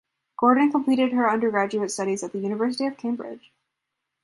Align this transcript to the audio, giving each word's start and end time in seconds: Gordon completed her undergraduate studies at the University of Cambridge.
Gordon 0.35 0.71
completed 0.71 1.11
her 1.11 1.29
undergraduate 1.29 1.91
studies 1.91 2.23
at 2.23 2.31
the 2.31 2.39
University 2.39 2.87
of 2.87 2.97
Cambridge. 2.97 3.51